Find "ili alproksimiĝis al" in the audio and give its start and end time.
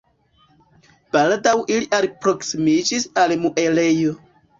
1.75-3.35